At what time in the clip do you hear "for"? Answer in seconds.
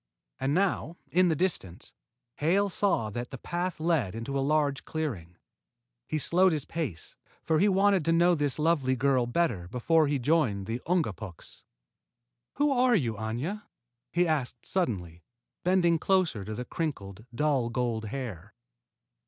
7.43-7.59